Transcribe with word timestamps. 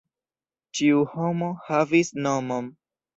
Ĉiu 0.79 1.03
homo 1.11 1.49
havis 1.67 2.09
nomon. 2.29 2.71